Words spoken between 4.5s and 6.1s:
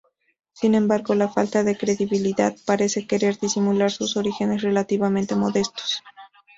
relativamente modestos.